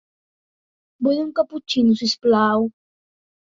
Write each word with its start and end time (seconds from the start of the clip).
Vull 1.07 1.21
un 1.25 1.29
caputxino, 1.41 2.01
si 2.03 2.11
us 2.11 2.19
plau. 2.27 2.69